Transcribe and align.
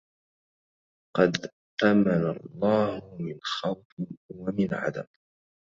قد 1.17 1.51
أمن 1.83 2.37
الله 2.37 3.17
من 3.19 3.39
خوف 3.43 3.87
ومن 4.29 4.73
عدم 4.73 5.05